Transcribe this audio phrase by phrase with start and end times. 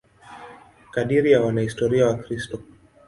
[0.91, 2.59] Kadiri ya wanahistoria Wakristo.